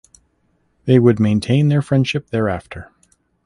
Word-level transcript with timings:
They 0.85 0.97
would 0.97 1.19
maintain 1.19 1.67
their 1.67 1.83
friendship 1.83 2.31
thereafter. 2.31 2.89